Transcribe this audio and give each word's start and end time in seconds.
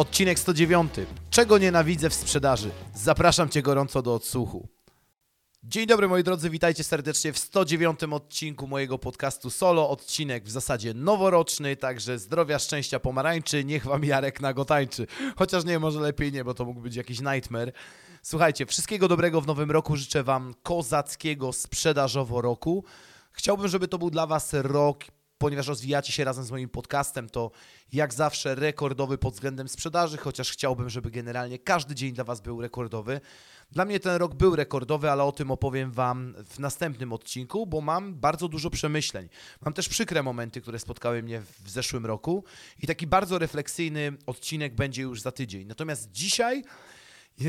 Odcinek 0.00 0.38
109. 0.38 0.92
Czego 1.30 1.58
nienawidzę 1.58 2.10
w 2.10 2.14
sprzedaży? 2.14 2.70
Zapraszam 2.94 3.48
Cię 3.48 3.62
gorąco 3.62 4.02
do 4.02 4.14
odsłuchu. 4.14 4.68
Dzień 5.64 5.86
dobry 5.86 6.08
moi 6.08 6.24
drodzy, 6.24 6.50
witajcie 6.50 6.84
serdecznie 6.84 7.32
w 7.32 7.38
109 7.38 8.00
odcinku 8.02 8.66
mojego 8.66 8.98
podcastu 8.98 9.50
Solo. 9.50 9.90
Odcinek 9.90 10.44
w 10.44 10.50
zasadzie 10.50 10.94
noworoczny, 10.94 11.76
także 11.76 12.18
zdrowia, 12.18 12.58
szczęścia, 12.58 13.00
pomarańczy, 13.00 13.64
niech 13.64 13.84
Wam 13.84 14.04
Jarek 14.04 14.40
nagotańczy. 14.40 15.06
Chociaż 15.36 15.64
nie, 15.64 15.78
może 15.78 16.00
lepiej 16.00 16.32
nie, 16.32 16.44
bo 16.44 16.54
to 16.54 16.64
mógł 16.64 16.80
być 16.80 16.96
jakiś 16.96 17.20
nightmare. 17.20 17.72
Słuchajcie, 18.22 18.66
wszystkiego 18.66 19.08
dobrego 19.08 19.40
w 19.40 19.46
nowym 19.46 19.70
roku, 19.70 19.96
życzę 19.96 20.22
Wam 20.22 20.54
kozackiego 20.62 21.52
sprzedażowo 21.52 22.40
roku. 22.40 22.84
Chciałbym, 23.32 23.68
żeby 23.68 23.88
to 23.88 23.98
był 23.98 24.10
dla 24.10 24.26
Was 24.26 24.52
rok 24.52 25.04
ponieważ 25.40 25.66
rozwijacie 25.66 26.12
się 26.12 26.24
razem 26.24 26.44
z 26.44 26.50
moim 26.50 26.68
podcastem, 26.68 27.28
to 27.28 27.50
jak 27.92 28.14
zawsze 28.14 28.54
rekordowy 28.54 29.18
pod 29.18 29.34
względem 29.34 29.68
sprzedaży, 29.68 30.16
chociaż 30.16 30.50
chciałbym, 30.50 30.90
żeby 30.90 31.10
generalnie 31.10 31.58
każdy 31.58 31.94
dzień 31.94 32.12
dla 32.12 32.24
Was 32.24 32.40
był 32.40 32.60
rekordowy. 32.60 33.20
Dla 33.72 33.84
mnie 33.84 34.00
ten 34.00 34.16
rok 34.16 34.34
był 34.34 34.56
rekordowy, 34.56 35.10
ale 35.10 35.24
o 35.24 35.32
tym 35.32 35.50
opowiem 35.50 35.92
Wam 35.92 36.34
w 36.48 36.58
następnym 36.58 37.12
odcinku, 37.12 37.66
bo 37.66 37.80
mam 37.80 38.14
bardzo 38.14 38.48
dużo 38.48 38.70
przemyśleń. 38.70 39.28
Mam 39.60 39.74
też 39.74 39.88
przykre 39.88 40.22
momenty, 40.22 40.60
które 40.60 40.78
spotkały 40.78 41.22
mnie 41.22 41.42
w 41.64 41.70
zeszłym 41.70 42.06
roku 42.06 42.44
i 42.82 42.86
taki 42.86 43.06
bardzo 43.06 43.38
refleksyjny 43.38 44.12
odcinek 44.26 44.74
będzie 44.74 45.02
już 45.02 45.20
za 45.20 45.32
tydzień. 45.32 45.66
Natomiast 45.66 46.12
dzisiaj 46.12 46.64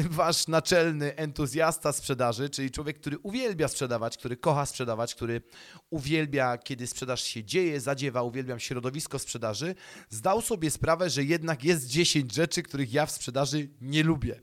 wasz 0.09 0.47
naczelny 0.47 1.15
entuzjasta 1.15 1.91
sprzedaży, 1.91 2.49
czyli 2.49 2.71
człowiek, 2.71 2.99
który 2.99 3.17
uwielbia 3.19 3.67
sprzedawać, 3.67 4.17
który 4.17 4.37
kocha 4.37 4.65
sprzedawać, 4.65 5.15
który 5.15 5.41
uwielbia, 5.89 6.57
kiedy 6.57 6.87
sprzedaż 6.87 7.23
się 7.23 7.43
dzieje, 7.43 7.79
zadziewa, 7.79 8.23
uwielbiam 8.23 8.59
środowisko 8.59 9.19
sprzedaży, 9.19 9.75
zdał 10.09 10.41
sobie 10.41 10.71
sprawę, 10.71 11.09
że 11.09 11.23
jednak 11.23 11.63
jest 11.63 11.87
10 11.87 12.33
rzeczy, 12.33 12.63
których 12.63 12.93
ja 12.93 13.05
w 13.05 13.11
sprzedaży 13.11 13.69
nie 13.81 14.03
lubię. 14.03 14.39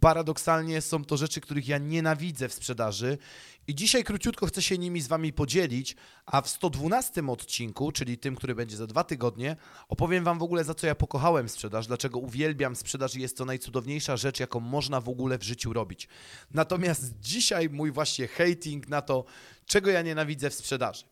Paradoksalnie 0.00 0.80
są 0.80 1.04
to 1.04 1.16
rzeczy, 1.16 1.40
których 1.40 1.68
ja 1.68 1.78
nienawidzę 1.78 2.48
w 2.48 2.54
sprzedaży 2.54 3.18
i 3.66 3.74
dzisiaj 3.74 4.04
króciutko 4.04 4.46
chcę 4.46 4.62
się 4.62 4.78
nimi 4.78 5.00
z 5.00 5.08
Wami 5.08 5.32
podzielić, 5.32 5.96
a 6.26 6.40
w 6.40 6.48
112 6.48 7.26
odcinku, 7.28 7.92
czyli 7.92 8.18
tym, 8.18 8.36
który 8.36 8.54
będzie 8.54 8.76
za 8.76 8.86
dwa 8.86 9.04
tygodnie, 9.04 9.56
opowiem 9.88 10.24
Wam 10.24 10.38
w 10.38 10.42
ogóle 10.42 10.64
za 10.64 10.74
co 10.74 10.86
ja 10.86 10.94
pokochałem 10.94 11.48
sprzedaż, 11.48 11.86
dlaczego 11.86 12.18
uwielbiam 12.18 12.76
sprzedaż 12.76 13.14
i 13.14 13.20
jest 13.20 13.36
to 13.36 13.44
najcudowniejsza 13.44 14.16
rzecz, 14.16 14.40
jaką 14.40 14.60
można 14.60 15.00
w 15.00 15.08
ogóle 15.08 15.38
w 15.38 15.42
życiu 15.42 15.72
robić. 15.72 16.08
Natomiast 16.50 17.20
dzisiaj 17.20 17.70
mój 17.70 17.92
właśnie 17.92 18.28
hating 18.28 18.88
na 18.88 19.02
to, 19.02 19.24
czego 19.66 19.90
ja 19.90 20.02
nienawidzę 20.02 20.50
w 20.50 20.54
sprzedaży. 20.54 21.04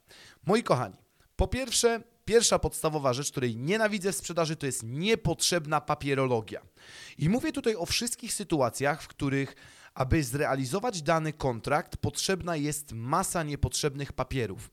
Moi 0.47 0.63
kochani, 0.63 0.97
po 1.37 1.49
pierwsze, 1.49 2.03
pierwsza 2.25 2.59
podstawowa 2.59 3.13
rzecz, 3.13 3.31
której 3.31 3.57
nienawidzę 3.57 4.13
w 4.13 4.17
sprzedaży, 4.17 4.57
to 4.57 4.67
jest 4.67 4.83
niepotrzebna 4.83 5.81
papierologia. 5.81 6.61
I 7.19 7.29
mówię 7.29 7.53
tutaj 7.53 7.77
o 7.77 7.87
wszystkich 7.87 8.33
sytuacjach, 8.33 9.03
w 9.03 9.09
których 9.09 9.57
aby 9.95 10.25
zrealizować 10.25 11.03
dany 11.03 11.33
kontrakt, 11.33 11.97
potrzebna 11.97 12.57
jest 12.57 12.93
masa 12.93 13.43
niepotrzebnych 13.43 14.13
papierów. 14.13 14.71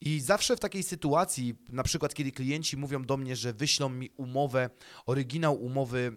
I 0.00 0.20
zawsze 0.20 0.56
w 0.56 0.60
takiej 0.60 0.82
sytuacji, 0.82 1.54
na 1.68 1.82
przykład 1.82 2.14
kiedy 2.14 2.32
klienci 2.32 2.76
mówią 2.76 3.02
do 3.02 3.16
mnie, 3.16 3.36
że 3.36 3.52
wyślą 3.52 3.88
mi 3.88 4.10
umowę, 4.16 4.70
oryginał 5.06 5.62
umowy 5.64 6.16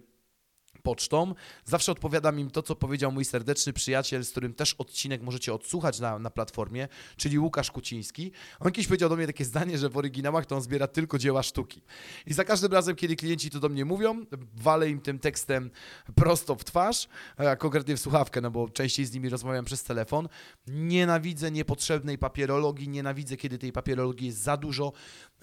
pocztą. 0.84 1.34
Zawsze 1.64 1.92
odpowiadam 1.92 2.40
im 2.40 2.50
to, 2.50 2.62
co 2.62 2.76
powiedział 2.76 3.12
mój 3.12 3.24
serdeczny 3.24 3.72
przyjaciel, 3.72 4.24
z 4.24 4.30
którym 4.30 4.54
też 4.54 4.74
odcinek 4.74 5.22
możecie 5.22 5.54
odsłuchać 5.54 6.00
na, 6.00 6.18
na 6.18 6.30
platformie, 6.30 6.88
czyli 7.16 7.38
Łukasz 7.38 7.70
Kuciński. 7.70 8.32
On 8.60 8.72
kiedyś 8.72 8.86
powiedział 8.86 9.08
do 9.08 9.16
mnie 9.16 9.26
takie 9.26 9.44
zdanie, 9.44 9.78
że 9.78 9.88
w 9.88 9.96
oryginałach 9.96 10.46
to 10.46 10.56
on 10.56 10.62
zbiera 10.62 10.86
tylko 10.86 11.18
dzieła 11.18 11.42
sztuki. 11.42 11.82
I 12.26 12.34
za 12.34 12.44
każdym 12.44 12.72
razem, 12.72 12.96
kiedy 12.96 13.16
klienci 13.16 13.50
to 13.50 13.60
do 13.60 13.68
mnie 13.68 13.84
mówią, 13.84 14.24
walę 14.54 14.90
im 14.90 15.00
tym 15.00 15.18
tekstem 15.18 15.70
prosto 16.14 16.54
w 16.54 16.64
twarz, 16.64 17.08
a 17.36 17.56
konkretnie 17.56 17.96
w 17.96 18.00
słuchawkę, 18.00 18.40
no 18.40 18.50
bo 18.50 18.68
częściej 18.68 19.06
z 19.06 19.12
nimi 19.14 19.28
rozmawiam 19.28 19.64
przez 19.64 19.82
telefon. 19.82 20.28
Nienawidzę 20.66 21.50
niepotrzebnej 21.50 22.18
papierologii, 22.18 22.88
nienawidzę, 22.88 23.36
kiedy 23.36 23.58
tej 23.58 23.72
papierologii 23.72 24.26
jest 24.26 24.38
za 24.38 24.56
dużo, 24.56 24.92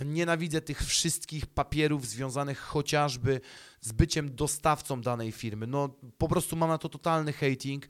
nienawidzę 0.06 0.62
tych 0.62 0.86
wszystkich 0.86 1.46
papierów 1.46 2.08
związanych 2.08 2.60
chociażby 2.60 3.42
z 3.82 3.92
byciem 3.92 4.36
dostawcą 4.36 5.02
danej 5.02 5.32
firmy. 5.32 5.68
No 5.68 5.90
po 6.18 6.28
prostu 6.28 6.56
mam 6.56 6.70
na 6.70 6.78
to 6.78 6.90
totalny 6.90 7.34
hating. 7.34 7.88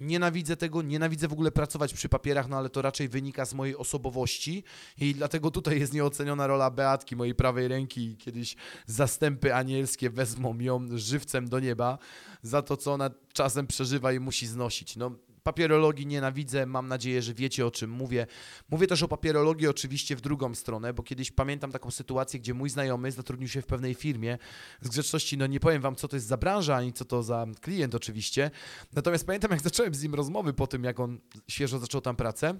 Nienawidzę 0.00 0.56
tego, 0.56 0.82
nienawidzę 0.82 1.28
w 1.28 1.32
ogóle 1.32 1.52
pracować 1.52 1.94
przy 1.94 2.08
papierach, 2.08 2.48
no 2.48 2.56
ale 2.56 2.70
to 2.70 2.82
raczej 2.82 3.08
wynika 3.08 3.44
z 3.44 3.54
mojej 3.54 3.76
osobowości 3.76 4.64
i 4.98 5.14
dlatego 5.14 5.50
tutaj 5.50 5.80
jest 5.80 5.92
nieoceniona 5.92 6.46
rola 6.46 6.70
Beatki, 6.70 7.16
mojej 7.16 7.34
prawej 7.34 7.68
ręki. 7.68 8.16
Kiedyś 8.16 8.56
zastępy 8.86 9.54
anielskie 9.54 10.10
wezmą 10.10 10.58
ją 10.58 10.88
żywcem 10.94 11.48
do 11.48 11.60
nieba 11.60 11.98
za 12.42 12.62
to, 12.62 12.76
co 12.76 12.92
ona 12.92 13.10
czasem 13.32 13.66
przeżywa 13.66 14.12
i 14.12 14.20
musi 14.20 14.46
znosić. 14.46 14.96
No 14.96 15.10
Papierologii 15.42 16.06
nienawidzę, 16.06 16.66
mam 16.66 16.88
nadzieję, 16.88 17.22
że 17.22 17.34
wiecie 17.34 17.66
o 17.66 17.70
czym 17.70 17.90
mówię. 17.90 18.26
Mówię 18.70 18.86
też 18.86 19.02
o 19.02 19.08
papierologii 19.08 19.68
oczywiście 19.68 20.16
w 20.16 20.20
drugą 20.20 20.54
stronę, 20.54 20.94
bo 20.94 21.02
kiedyś 21.02 21.30
pamiętam 21.30 21.72
taką 21.72 21.90
sytuację, 21.90 22.40
gdzie 22.40 22.54
mój 22.54 22.70
znajomy 22.70 23.12
zatrudnił 23.12 23.48
się 23.48 23.62
w 23.62 23.66
pewnej 23.66 23.94
firmie. 23.94 24.38
Z 24.80 24.88
grzeczności, 24.88 25.38
no 25.38 25.46
nie 25.46 25.60
powiem 25.60 25.82
wam, 25.82 25.96
co 25.96 26.08
to 26.08 26.16
jest 26.16 26.26
za 26.26 26.36
branża, 26.36 26.76
ani 26.76 26.92
co 26.92 27.04
to 27.04 27.22
za 27.22 27.46
klient 27.60 27.94
oczywiście. 27.94 28.50
Natomiast 28.92 29.26
pamiętam, 29.26 29.50
jak 29.50 29.60
zacząłem 29.60 29.94
z 29.94 30.02
nim 30.02 30.14
rozmowy 30.14 30.52
po 30.52 30.66
tym, 30.66 30.84
jak 30.84 31.00
on 31.00 31.18
świeżo 31.48 31.78
zaczął 31.78 32.00
tam 32.00 32.16
pracę. 32.16 32.58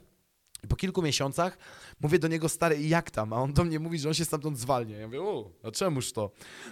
I 0.64 0.69
po 0.69 0.76
kilku 0.76 1.03
miesiącach 1.03 1.59
mówię 2.00 2.19
do 2.19 2.28
niego, 2.28 2.49
stary, 2.49 2.82
jak 2.82 3.10
tam? 3.10 3.32
A 3.32 3.37
on 3.37 3.53
do 3.53 3.64
mnie 3.64 3.78
mówi, 3.78 3.99
że 3.99 4.09
on 4.09 4.14
się 4.14 4.25
stamtąd 4.25 4.59
zwalnia. 4.59 4.99
Ja 4.99 5.06
mówię, 5.06 5.22
o, 5.22 5.50
a 5.62 5.70
czemuż 5.70 6.12
to? 6.12 6.31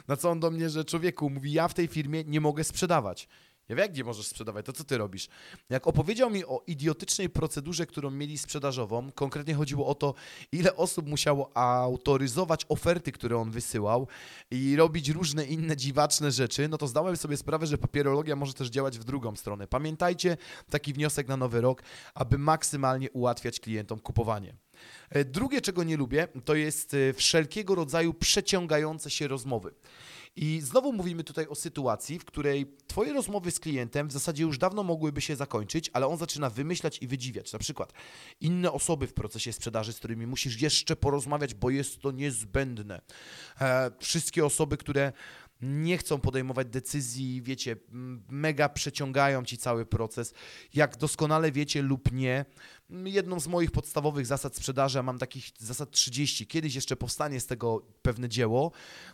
Na 0.09 0.17
co 0.17 0.31
on 0.31 0.41
do 0.41 0.51
mnie, 0.51 0.71
że 0.71 0.85
człowieku, 0.85 1.31
mówi, 1.31 1.53
ja 1.53 1.69
w 1.69 1.75
tej 1.75 1.89
firmie 1.89 2.25
nie 2.25 2.41
mogę 2.41 2.65
sprzedawać. 2.65 3.29
Ja 3.71 3.77
wiem, 3.77 3.83
jak 3.83 3.97
nie 3.97 4.05
możesz 4.05 4.27
sprzedawać, 4.27 4.67
to 4.67 4.73
co 4.73 4.85
ty 4.85 4.99
robisz? 4.99 5.29
Jak 5.69 5.87
opowiedział 5.87 6.31
mi 6.31 6.45
o 6.45 6.63
idiotycznej 6.67 7.29
procedurze, 7.29 7.87
którą 7.87 8.11
mieli 8.11 8.39
sprzedażową, 8.39 9.13
konkretnie 9.13 9.55
chodziło 9.55 9.87
o 9.87 9.95
to, 9.95 10.15
ile 10.53 10.77
osób 10.77 11.09
musiało 11.09 11.57
autoryzować 11.57 12.67
oferty, 12.69 13.13
które 13.13 13.39
on 13.39 13.51
wysyłał 13.51 14.07
i 14.51 14.77
robić 14.77 15.09
różne 15.09 15.45
inne 15.45 15.77
dziwaczne 15.77 16.33
rzeczy, 16.33 16.69
no 16.69 16.79
to 16.79 16.87
zdałem 16.87 17.17
sobie 17.17 17.37
sprawę, 17.37 17.67
że 17.67 17.79
papierologia 17.79 18.37
może 18.37 18.53
też 18.53 18.69
działać 18.69 18.99
w 18.99 19.05
drugą 19.05 19.37
stronę. 19.37 19.67
Pamiętajcie 19.67 20.37
taki 20.71 20.93
wniosek 20.93 21.29
na 21.29 21.37
nowy 21.37 21.61
rok, 21.61 21.83
aby 22.15 22.39
maksymalnie 22.39 23.11
ułatwiać 23.11 23.61
klientom 23.61 24.01
kupowanie. 24.01 24.55
E, 25.11 25.25
drugie, 25.25 25.61
czego 25.61 25.85
nie 25.85 25.97
lubię, 25.97 26.29
to 26.45 26.55
jest 26.55 26.95
e, 26.95 27.13
wszelkiego 27.13 27.75
rodzaju 27.75 28.15
przeciągające 28.15 29.11
się 29.11 29.29
rozmowy. 29.29 29.75
I 30.37 30.61
znowu 30.63 30.93
mówimy 30.93 31.25
tutaj 31.25 31.47
o 31.47 31.55
sytuacji, 31.55 32.19
w 32.19 32.25
której 32.25 32.77
Twoje 32.87 33.13
rozmowy 33.13 33.51
z 33.51 33.61
klientem 33.61 34.09
w 34.09 34.13
zasadzie 34.13 34.43
już 34.43 34.59
dawno 34.59 34.83
mogłyby 34.83 35.21
się 35.21 35.37
zakończyć, 35.37 35.91
ale 35.93 36.07
on 36.07 36.17
zaczyna 36.17 36.51
wymyślać 36.51 36.99
i 37.03 37.07
wydziwiać. 37.07 37.53
Na 37.53 37.59
przykład 37.59 37.93
inne 38.41 38.73
osoby 38.73 39.07
w 39.07 39.15
procesie 39.15 39.53
sprzedaży, 39.53 39.93
z 39.93 39.97
którymi 39.97 40.27
musisz 40.27 40.63
jeszcze 40.63 40.97
porozmawiać, 40.97 41.55
bo 41.55 41.71
jest 41.71 42.01
to 42.01 42.11
niezbędne. 42.11 43.01
E, 43.61 43.91
wszystkie 43.99 44.45
osoby, 44.45 44.77
które 44.77 45.13
nie 45.63 45.99
chcą 45.99 46.21
podejmować 46.21 46.69
decyzji, 46.69 47.43
wiecie, 47.43 47.77
mega 48.29 48.69
przeciągają 48.69 49.45
ci 49.45 49.59
cały 49.59 49.87
proces. 49.87 50.35
Jak 50.75 50.97
doskonale 50.97 51.53
wiecie 51.53 51.83
lub 51.83 52.13
nie, 52.13 52.45
jedną 53.05 53.41
z 53.41 53.47
moich 53.47 53.71
podstawowych 53.71 54.27
zasad 54.27 54.57
sprzedaży, 54.57 54.99
a 54.99 55.03
mam 55.03 55.19
takich 55.19 55.45
zasad 55.59 55.91
30, 55.91 56.47
kiedyś 56.47 56.75
jeszcze 56.75 56.97
powstanie 56.97 57.41
z 57.41 57.47
tego 57.47 57.83
pewne 58.03 58.29
dzieło, 58.29 58.73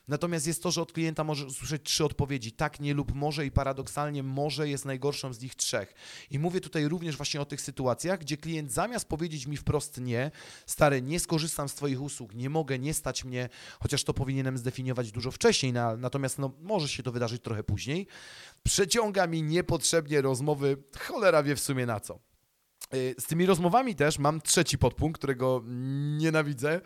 natomiast 0.09 0.47
jest 0.47 0.63
to, 0.63 0.71
że 0.71 0.83
od 0.83 0.93
klienta 0.93 1.25
może 1.25 1.47
usłyszeć 1.47 1.83
trzy 1.83 2.05
odpowiedzi, 2.05 2.53
tak, 2.53 2.81
nie 2.81 2.95
lub 2.95 3.15
może 3.15 3.47
i 3.47 3.51
paradoksalnie 3.51 4.23
może 4.23 4.69
jest 4.69 4.85
najgorszą 4.85 5.33
z 5.33 5.41
nich 5.41 5.55
trzech. 5.55 5.95
I 6.31 6.39
mówię 6.39 6.61
tutaj 6.61 6.89
również 6.89 7.17
właśnie 7.17 7.41
o 7.41 7.45
tych 7.45 7.61
sytuacjach, 7.61 8.21
gdzie 8.21 8.37
klient 8.37 8.73
zamiast 8.73 9.09
powiedzieć 9.09 9.47
mi 9.47 9.57
wprost 9.57 10.01
nie, 10.01 10.31
stary, 10.67 11.03
nie 11.03 11.21
skorzystam 11.21 11.69
z 11.69 11.75
Twoich 11.75 12.03
usług, 12.03 12.35
nie 12.35 12.51
mogę, 12.51 12.79
nie 12.79 12.95
stać 12.95 13.25
mnie, 13.25 13.49
chociaż 13.81 14.05
to 14.05 14.15
powinienem 14.15 14.59
zdefiniować 14.59 15.13
dużo 15.13 15.31
wcześniej, 15.31 15.73
na, 15.73 15.97
natomiast 15.97 16.39
no, 16.39 16.53
może 16.61 16.89
się 16.89 17.03
to 17.03 17.13
wydarzyć 17.13 17.43
trochę 17.43 17.65
później, 17.65 18.07
przeciąga 18.63 19.27
mi 19.27 19.43
niepotrzebnie 19.43 20.21
rozmowy, 20.21 20.77
cholera 20.99 21.43
wie 21.43 21.57
w 21.57 21.61
sumie 21.61 21.87
na 21.87 22.01
co. 22.01 22.36
Y, 22.95 23.15
z 23.19 23.27
tymi 23.27 23.47
rozmowami 23.47 23.95
też 23.95 24.19
mam 24.19 24.41
trzeci 24.41 24.79
podpunkt, 24.79 25.19
którego 25.19 25.63
nienawidzę. 26.17 26.81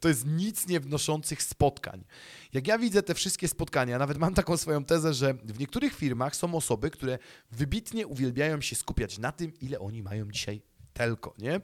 To 0.00 0.08
jest 0.08 0.26
nic 0.26 0.68
nie 0.68 0.80
wnoszących 0.80 1.42
spotkań. 1.42 2.04
Jak 2.52 2.66
ja 2.66 2.78
widzę 2.78 3.02
te 3.02 3.14
wszystkie 3.14 3.48
spotkania, 3.48 3.98
nawet 3.98 4.18
mam 4.18 4.34
taką 4.34 4.56
swoją 4.56 4.84
tezę, 4.84 5.14
że 5.14 5.34
w 5.34 5.58
niektórych 5.58 5.94
firmach 5.94 6.36
są 6.36 6.54
osoby, 6.54 6.90
które 6.90 7.18
wybitnie 7.50 8.06
uwielbiają 8.06 8.60
się 8.60 8.76
skupiać 8.76 9.18
na 9.18 9.32
tym, 9.32 9.52
ile 9.60 9.78
oni 9.78 10.02
mają 10.02 10.30
dzisiaj 10.30 10.62
telko, 10.92 11.34
nie? 11.38 11.60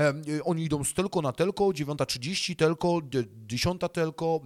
E, 0.00 0.14
oni 0.44 0.64
idą 0.64 0.84
z 0.84 0.94
telko 0.94 1.22
na 1.22 1.32
telko, 1.32 1.64
9.30 1.64 2.56
telko, 2.56 3.00
10 3.46 3.80
telko, 3.92 4.40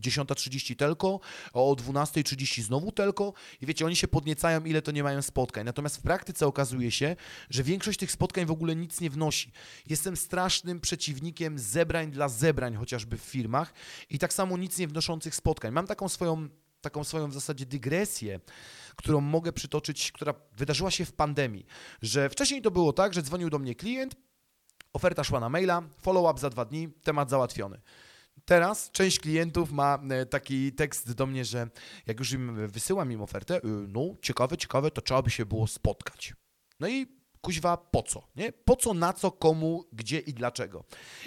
10.30 0.00 0.76
telko, 0.76 1.20
o 1.52 1.74
12.30 1.74 2.62
znowu 2.62 2.92
telko 2.92 3.32
i 3.60 3.66
wiecie, 3.66 3.86
oni 3.86 3.96
się 3.96 4.08
podniecają, 4.08 4.64
ile 4.64 4.82
to 4.82 4.92
nie 4.92 5.02
mają 5.02 5.22
spotkań. 5.22 5.64
Natomiast 5.64 5.96
w 5.96 6.02
praktyce 6.02 6.46
okazuje 6.46 6.90
się, 6.90 7.16
że 7.50 7.62
większość 7.62 7.98
tych 7.98 8.12
spotkań 8.12 8.46
w 8.46 8.50
ogóle 8.50 8.76
nic 8.76 9.00
nie 9.00 9.10
wnosi. 9.10 9.52
Jestem 9.88 10.16
strasznym 10.16 10.80
przeciwnikiem 10.80 11.58
zebrań 11.58 12.10
dla 12.10 12.28
zebrań, 12.28 12.74
chociażby 12.74 13.18
w 13.18 13.22
firmach 13.22 13.74
i 14.10 14.18
tak 14.18 14.32
samo 14.32 14.56
nic 14.56 14.78
nie 14.78 14.88
wnoszących 14.88 15.34
spotkań. 15.34 15.72
Mam 15.72 15.86
taką 15.86 16.08
swoją 16.08 16.48
taką 16.80 17.04
swoją 17.04 17.28
w 17.28 17.34
zasadzie 17.34 17.66
dygresję, 17.66 18.40
którą 18.96 19.20
mogę 19.20 19.52
przytoczyć, 19.52 20.12
która 20.12 20.34
wydarzyła 20.52 20.90
się 20.90 21.04
w 21.04 21.12
pandemii, 21.12 21.66
że 22.02 22.28
wcześniej 22.28 22.62
to 22.62 22.70
było 22.70 22.92
tak, 22.92 23.14
że 23.14 23.22
dzwonił 23.22 23.50
do 23.50 23.58
mnie 23.58 23.74
klient, 23.74 24.16
oferta 24.92 25.24
szła 25.24 25.40
na 25.40 25.48
maila, 25.48 25.82
follow-up 26.02 26.40
za 26.40 26.50
dwa 26.50 26.64
dni, 26.64 26.88
temat 26.88 27.30
załatwiony. 27.30 27.80
Teraz 28.44 28.90
część 28.90 29.20
klientów 29.20 29.72
ma 29.72 29.98
e, 30.10 30.26
taki 30.26 30.72
tekst 30.72 31.12
do 31.12 31.26
mnie, 31.26 31.44
że 31.44 31.68
jak 32.06 32.18
już 32.18 32.32
im 32.32 32.68
wysyłam 32.68 33.12
im 33.12 33.22
ofertę, 33.22 33.56
y, 33.56 33.60
no 33.64 34.00
ciekawe, 34.22 34.56
ciekawe, 34.56 34.90
to 34.90 35.02
trzeba 35.02 35.22
by 35.22 35.30
się 35.30 35.46
było 35.46 35.66
spotkać. 35.66 36.34
No 36.80 36.88
i 36.88 37.17
kuźwa 37.40 37.76
po 37.76 38.02
co, 38.02 38.22
nie? 38.36 38.52
Po 38.52 38.76
co, 38.76 38.94
na 38.94 39.12
co, 39.12 39.30
komu, 39.30 39.84
gdzie 39.92 40.18
i 40.18 40.34
dlaczego. 40.34 40.84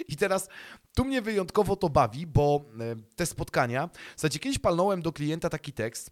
I 0.08 0.16
teraz 0.16 0.48
tu 0.94 1.04
mnie 1.04 1.22
wyjątkowo 1.22 1.76
to 1.76 1.88
bawi, 1.88 2.26
bo 2.26 2.64
e, 2.80 2.96
te 3.16 3.26
spotkania, 3.26 3.88
w 4.16 4.20
zasadzie 4.20 4.38
kiedyś 4.38 4.58
palnąłem 4.58 5.02
do 5.02 5.12
klienta 5.12 5.48
taki 5.48 5.72
tekst, 5.72 6.10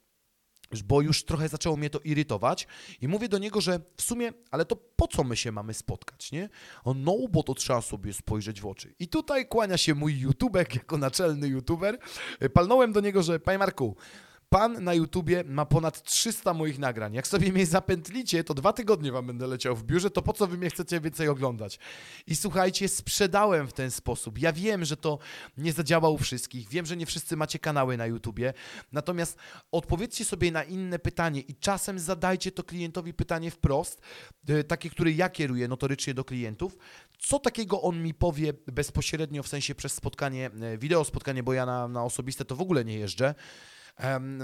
bo 0.84 1.00
już 1.00 1.24
trochę 1.24 1.48
zaczęło 1.48 1.76
mnie 1.76 1.90
to 1.90 2.00
irytować 2.00 2.66
i 3.00 3.08
mówię 3.08 3.28
do 3.28 3.38
niego, 3.38 3.60
że 3.60 3.80
w 3.96 4.02
sumie, 4.02 4.32
ale 4.50 4.64
to 4.64 4.76
po 4.76 5.08
co 5.08 5.24
my 5.24 5.36
się 5.36 5.52
mamy 5.52 5.74
spotkać, 5.74 6.32
nie? 6.32 6.48
On, 6.84 7.04
no, 7.04 7.16
bo 7.30 7.42
to 7.42 7.54
trzeba 7.54 7.80
sobie 7.80 8.12
spojrzeć 8.12 8.60
w 8.60 8.66
oczy. 8.66 8.94
I 8.98 9.08
tutaj 9.08 9.48
kłania 9.48 9.76
się 9.76 9.94
mój 9.94 10.18
YouTubek 10.18 10.74
jako 10.80 10.98
naczelny 10.98 11.48
YouTuber. 11.48 11.98
E, 12.40 12.48
palnąłem 12.48 12.92
do 12.92 13.00
niego, 13.00 13.22
że 13.22 13.40
panie 13.40 13.58
Marku, 13.58 13.96
Pan 14.50 14.84
na 14.84 14.94
YouTubie 14.94 15.44
ma 15.44 15.66
ponad 15.66 16.02
300 16.02 16.54
moich 16.54 16.78
nagrań. 16.78 17.14
Jak 17.14 17.26
sobie 17.26 17.52
mnie 17.52 17.66
zapętlicie, 17.66 18.44
to 18.44 18.54
dwa 18.54 18.72
tygodnie 18.72 19.12
wam 19.12 19.26
będę 19.26 19.46
leciał 19.46 19.76
w 19.76 19.84
biurze, 19.84 20.10
to 20.10 20.22
po 20.22 20.32
co 20.32 20.46
wy 20.46 20.58
mnie 20.58 20.70
chcecie 20.70 21.00
więcej 21.00 21.28
oglądać? 21.28 21.78
I 22.26 22.36
słuchajcie, 22.36 22.88
sprzedałem 22.88 23.68
w 23.68 23.72
ten 23.72 23.90
sposób. 23.90 24.38
Ja 24.38 24.52
wiem, 24.52 24.84
że 24.84 24.96
to 24.96 25.18
nie 25.56 25.72
zadziała 25.72 26.08
u 26.08 26.18
wszystkich, 26.18 26.68
wiem, 26.68 26.86
że 26.86 26.96
nie 26.96 27.06
wszyscy 27.06 27.36
macie 27.36 27.58
kanały 27.58 27.96
na 27.96 28.06
YouTubie, 28.06 28.54
natomiast 28.92 29.38
odpowiedzcie 29.72 30.24
sobie 30.24 30.52
na 30.52 30.62
inne 30.62 30.98
pytanie 30.98 31.40
i 31.40 31.54
czasem 31.54 31.98
zadajcie 31.98 32.52
to 32.52 32.62
klientowi 32.64 33.14
pytanie 33.14 33.50
wprost, 33.50 34.00
e, 34.48 34.64
takie, 34.64 34.90
które 34.90 35.12
ja 35.12 35.28
kieruję 35.28 35.68
notorycznie 35.68 36.14
do 36.14 36.24
klientów. 36.24 36.78
Co 37.18 37.38
takiego 37.38 37.82
on 37.82 38.02
mi 38.02 38.14
powie 38.14 38.52
bezpośrednio, 38.66 39.42
w 39.42 39.48
sensie 39.48 39.74
przez 39.74 39.92
spotkanie, 39.92 40.50
e, 40.60 40.78
wideo 40.78 41.04
spotkanie, 41.04 41.42
bo 41.42 41.52
ja 41.52 41.66
na, 41.66 41.88
na 41.88 42.04
osobiste 42.04 42.44
to 42.44 42.56
w 42.56 42.60
ogóle 42.60 42.84
nie 42.84 42.98
jeżdżę 42.98 43.34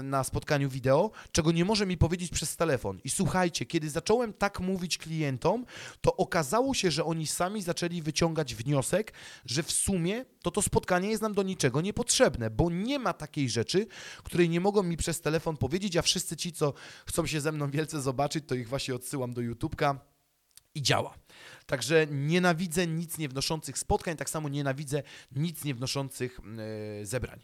na 0.03 0.23
spotkaniu 0.23 0.69
wideo, 0.69 1.11
czego 1.31 1.51
nie 1.51 1.65
może 1.65 1.85
mi 1.85 1.97
powiedzieć 1.97 2.31
przez 2.31 2.55
telefon. 2.55 2.99
I 3.03 3.09
słuchajcie, 3.09 3.65
kiedy 3.65 3.89
zacząłem 3.89 4.33
tak 4.33 4.59
mówić 4.59 4.97
klientom, 4.97 5.65
to 6.01 6.15
okazało 6.15 6.73
się, 6.73 6.91
że 6.91 7.05
oni 7.05 7.27
sami 7.27 7.61
zaczęli 7.61 8.01
wyciągać 8.01 8.55
wniosek, 8.55 9.13
że 9.45 9.63
w 9.63 9.71
sumie 9.71 10.25
to 10.41 10.51
to 10.51 10.61
spotkanie 10.61 11.09
jest 11.09 11.21
nam 11.21 11.33
do 11.33 11.43
niczego 11.43 11.81
niepotrzebne, 11.81 12.49
bo 12.49 12.69
nie 12.69 12.99
ma 12.99 13.13
takiej 13.13 13.49
rzeczy, 13.49 13.87
której 14.23 14.49
nie 14.49 14.59
mogą 14.59 14.83
mi 14.83 14.97
przez 14.97 15.21
telefon 15.21 15.57
powiedzieć, 15.57 15.97
a 15.97 16.01
wszyscy 16.01 16.37
ci, 16.37 16.51
co 16.53 16.73
chcą 17.07 17.25
się 17.25 17.41
ze 17.41 17.51
mną 17.51 17.71
wielce 17.71 18.01
zobaczyć, 18.01 18.45
to 18.47 18.55
ich 18.55 18.69
właśnie 18.69 18.95
odsyłam 18.95 19.33
do 19.33 19.41
YouTubka 19.41 19.99
i 20.75 20.81
działa. 20.81 21.17
Także 21.65 22.07
nienawidzę 22.11 22.87
nic 22.87 23.17
nie 23.17 23.29
wnoszących 23.29 23.77
spotkań, 23.77 24.17
tak 24.17 24.29
samo 24.29 24.49
nienawidzę 24.49 25.03
nic 25.35 25.63
nie 25.63 25.75
wnoszących 25.75 26.39
yy, 26.99 27.05
zebrań. 27.05 27.39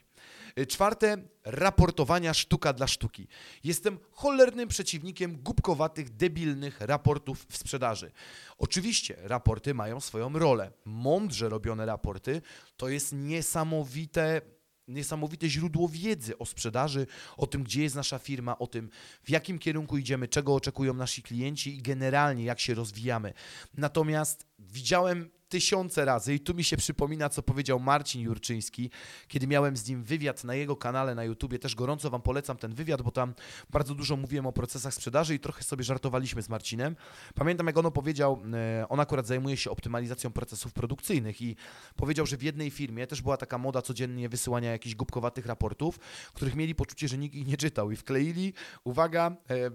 Y, 0.59 0.67
czwarte, 0.67 1.17
raportowania 1.43 2.33
sztuka 2.33 2.73
dla 2.73 2.87
sztuki. 2.87 3.27
Jestem 3.63 3.99
cholernym 4.11 4.67
przeciwnikiem 4.67 5.35
głupkowatych, 5.41 6.15
debilnych 6.15 6.81
raportów 6.81 7.45
w 7.49 7.57
sprzedaży. 7.57 8.11
Oczywiście 8.57 9.15
raporty 9.21 9.73
mają 9.73 9.99
swoją 9.99 10.39
rolę. 10.39 10.71
Mądrze 10.85 11.49
robione 11.49 11.85
raporty 11.85 12.41
to 12.77 12.89
jest 12.89 13.13
niesamowite 13.13 14.41
niesamowite 14.87 15.49
źródło 15.49 15.89
wiedzy 15.89 16.37
o 16.37 16.45
sprzedaży, 16.45 17.07
o 17.37 17.47
tym, 17.47 17.63
gdzie 17.63 17.83
jest 17.83 17.95
nasza 17.95 18.19
firma, 18.19 18.59
o 18.59 18.67
tym, 18.67 18.89
w 19.23 19.29
jakim 19.29 19.59
kierunku 19.59 19.97
idziemy, 19.97 20.27
czego 20.27 20.55
oczekują 20.55 20.93
nasi 20.93 21.23
klienci 21.23 21.77
i 21.77 21.81
generalnie 21.81 22.43
jak 22.43 22.59
się 22.59 22.73
rozwijamy. 22.73 23.33
Natomiast 23.77 24.47
widziałem 24.59 25.29
tysiące 25.53 26.05
razy 26.05 26.33
i 26.33 26.39
tu 26.39 26.53
mi 26.53 26.63
się 26.63 26.77
przypomina, 26.77 27.29
co 27.29 27.43
powiedział 27.43 27.79
Marcin 27.79 28.21
Jurczyński, 28.21 28.89
kiedy 29.27 29.47
miałem 29.47 29.77
z 29.77 29.87
nim 29.87 30.03
wywiad 30.03 30.43
na 30.43 30.55
jego 30.55 30.75
kanale 30.75 31.15
na 31.15 31.23
YouTubie. 31.23 31.59
Też 31.59 31.75
gorąco 31.75 32.09
Wam 32.09 32.21
polecam 32.21 32.57
ten 32.57 32.73
wywiad, 32.73 33.01
bo 33.01 33.11
tam 33.11 33.33
bardzo 33.69 33.95
dużo 33.95 34.17
mówiłem 34.17 34.45
o 34.45 34.51
procesach 34.51 34.93
sprzedaży 34.93 35.35
i 35.35 35.39
trochę 35.39 35.63
sobie 35.63 35.83
żartowaliśmy 35.83 36.41
z 36.41 36.49
Marcinem. 36.49 36.95
Pamiętam, 37.35 37.67
jak 37.67 37.77
ono 37.77 37.91
powiedział, 37.91 38.41
e, 38.53 38.85
on 38.89 38.99
akurat 38.99 39.27
zajmuje 39.27 39.57
się 39.57 39.71
optymalizacją 39.71 40.31
procesów 40.31 40.73
produkcyjnych 40.73 41.41
i 41.41 41.55
powiedział, 41.95 42.25
że 42.25 42.37
w 42.37 42.43
jednej 42.43 42.71
firmie 42.71 43.07
też 43.07 43.21
była 43.21 43.37
taka 43.37 43.57
moda 43.57 43.81
codziennie 43.81 44.29
wysyłania 44.29 44.71
jakichś 44.71 44.95
głupkowatych 44.95 45.45
raportów, 45.45 45.99
których 46.33 46.55
mieli 46.55 46.75
poczucie, 46.75 47.07
że 47.07 47.17
nikt 47.17 47.35
ich 47.35 47.47
nie 47.47 47.57
czytał 47.57 47.91
i 47.91 47.95
wkleili, 47.95 48.53
uwaga, 48.83 49.35
e, 49.49 49.69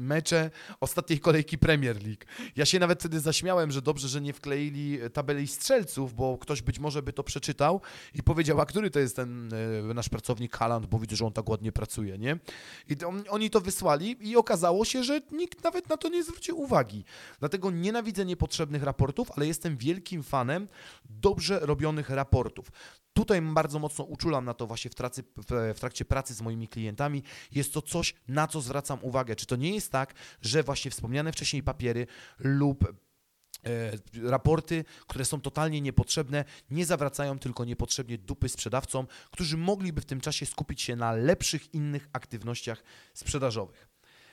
mecze 0.00 0.50
ostatniej 0.80 1.20
kolejki 1.20 1.58
Premier 1.58 1.96
League. 1.96 2.24
Ja 2.56 2.66
się 2.66 2.78
nawet 2.78 3.00
wtedy 3.00 3.20
zaśmiałem, 3.20 3.70
że 3.70 3.82
dobrze, 3.82 4.08
że 4.08 4.20
nie 4.20 4.32
wkleili 4.32 4.99
tabeli 5.12 5.46
strzelców, 5.46 6.14
bo 6.14 6.38
ktoś 6.38 6.62
być 6.62 6.78
może 6.78 7.02
by 7.02 7.12
to 7.12 7.24
przeczytał 7.24 7.80
i 8.14 8.22
powiedział, 8.22 8.60
a 8.60 8.66
który 8.66 8.90
to 8.90 8.98
jest 8.98 9.16
ten 9.16 9.50
e, 9.90 9.94
nasz 9.94 10.08
pracownik 10.08 10.56
Haland, 10.56 10.86
bo 10.86 10.98
widzę, 10.98 11.16
że 11.16 11.26
on 11.26 11.32
tak 11.32 11.48
ładnie 11.48 11.72
pracuje, 11.72 12.18
nie? 12.18 12.38
I 12.88 12.96
to, 12.96 13.12
oni 13.28 13.50
to 13.50 13.60
wysłali 13.60 14.28
i 14.28 14.36
okazało 14.36 14.84
się, 14.84 15.04
że 15.04 15.20
nikt 15.30 15.64
nawet 15.64 15.88
na 15.88 15.96
to 15.96 16.08
nie 16.08 16.24
zwrócił 16.24 16.60
uwagi. 16.60 17.04
Dlatego 17.40 17.70
nienawidzę 17.70 18.24
niepotrzebnych 18.24 18.82
raportów, 18.82 19.30
ale 19.36 19.46
jestem 19.46 19.76
wielkim 19.76 20.22
fanem 20.22 20.68
dobrze 21.10 21.58
robionych 21.60 22.10
raportów. 22.10 22.72
Tutaj 23.12 23.42
bardzo 23.42 23.78
mocno 23.78 24.04
uczulam 24.04 24.44
na 24.44 24.54
to 24.54 24.66
właśnie 24.66 24.90
w, 24.90 24.94
tracy, 24.94 25.22
w, 25.22 25.74
w, 25.76 25.80
trakcie 25.80 26.04
pracy 26.04 26.34
z 26.34 26.42
moimi 26.42 26.68
klientami. 26.68 27.22
Jest 27.52 27.74
to 27.74 27.82
coś, 27.82 28.14
na 28.28 28.46
co 28.46 28.60
zwracam 28.60 28.98
uwagę. 29.02 29.36
Czy 29.36 29.46
to 29.46 29.56
nie 29.56 29.74
jest 29.74 29.92
tak, 29.92 30.14
że 30.42 30.62
właśnie 30.62 30.90
wspomniane 30.90 31.32
wcześniej 31.32 31.62
papiery 31.62 32.06
lub 32.38 32.84
raporty, 34.22 34.84
które 35.06 35.24
są 35.24 35.40
totalnie 35.40 35.80
niepotrzebne, 35.80 36.44
nie 36.70 36.86
zawracają 36.86 37.38
tylko 37.38 37.64
niepotrzebnie 37.64 38.18
dupy 38.18 38.48
sprzedawcom, 38.48 39.06
którzy 39.30 39.56
mogliby 39.56 40.00
w 40.00 40.04
tym 40.04 40.20
czasie 40.20 40.46
skupić 40.46 40.82
się 40.82 40.96
na 40.96 41.12
lepszych 41.12 41.74
innych 41.74 42.08
aktywnościach 42.12 42.82
sprzedażowych. 43.14 43.90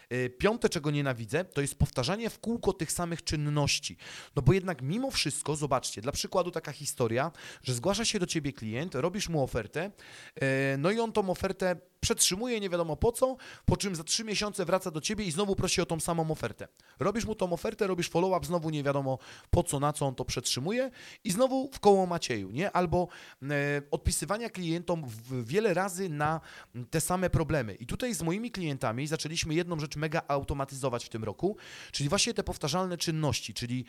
E, 0.09 0.29
piąte, 0.29 0.69
czego 0.69 0.91
nienawidzę, 0.91 1.45
to 1.45 1.61
jest 1.61 1.79
powtarzanie 1.79 2.29
w 2.29 2.39
kółko 2.39 2.73
tych 2.73 2.91
samych 2.91 3.23
czynności. 3.23 3.97
No 4.35 4.41
bo 4.41 4.53
jednak 4.53 4.81
mimo 4.81 5.11
wszystko, 5.11 5.55
zobaczcie, 5.55 6.01
dla 6.01 6.11
przykładu 6.11 6.51
taka 6.51 6.71
historia, 6.71 7.31
że 7.63 7.73
zgłasza 7.73 8.05
się 8.05 8.19
do 8.19 8.25
ciebie 8.25 8.53
klient, 8.53 8.95
robisz 8.95 9.29
mu 9.29 9.43
ofertę, 9.43 9.91
e, 10.35 10.77
no 10.77 10.91
i 10.91 10.99
on 10.99 11.11
tą 11.11 11.29
ofertę 11.29 11.75
przetrzymuje 11.99 12.59
nie 12.59 12.69
wiadomo 12.69 12.95
po 12.95 13.11
co, 13.11 13.37
po 13.65 13.77
czym 13.77 13.95
za 13.95 14.03
trzy 14.03 14.23
miesiące 14.23 14.65
wraca 14.65 14.91
do 14.91 15.01
ciebie 15.01 15.25
i 15.25 15.31
znowu 15.31 15.55
prosi 15.55 15.81
o 15.81 15.85
tą 15.85 15.99
samą 15.99 16.31
ofertę. 16.31 16.67
Robisz 16.99 17.25
mu 17.25 17.35
tą 17.35 17.53
ofertę, 17.53 17.87
robisz 17.87 18.09
follow-up, 18.09 18.45
znowu 18.45 18.69
nie 18.69 18.83
wiadomo 18.83 19.19
po 19.49 19.63
co, 19.63 19.79
na 19.79 19.93
co 19.93 20.05
on 20.05 20.15
to 20.15 20.25
przetrzymuje 20.25 20.91
i 21.23 21.31
znowu 21.31 21.69
w 21.73 21.79
koło 21.79 22.05
Macieju, 22.05 22.51
nie? 22.51 22.71
Albo 22.71 23.07
e, 23.43 23.81
odpisywania 23.91 24.49
klientom 24.49 25.03
wiele 25.43 25.73
razy 25.73 26.09
na 26.09 26.41
te 26.89 27.01
same 27.01 27.29
problemy. 27.29 27.75
I 27.75 27.85
tutaj 27.85 28.13
z 28.13 28.21
moimi 28.21 28.51
klientami 28.51 29.07
zaczęliśmy 29.07 29.53
jedną 29.53 29.79
rzecz 29.79 29.95
mega 29.95 30.21
automatyzować 30.27 31.05
w 31.05 31.09
tym 31.09 31.23
roku, 31.23 31.57
czyli 31.91 32.09
właśnie 32.09 32.33
te 32.33 32.43
powtarzalne 32.43 32.97
czynności, 32.97 33.53
czyli 33.53 33.85